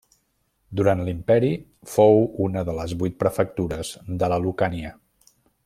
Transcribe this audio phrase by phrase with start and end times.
[0.79, 1.51] Durant l'imperi,
[1.97, 3.93] fou una de les vuit prefectures
[4.25, 4.95] de la Lucània.